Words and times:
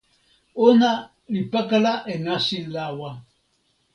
ona 0.67 0.91
li 1.33 1.41
pakala 1.51 1.93
e 2.13 2.15
nasin 2.25 2.65
lawa. 2.75 3.11